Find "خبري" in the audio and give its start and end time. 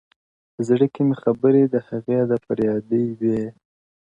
1.23-1.63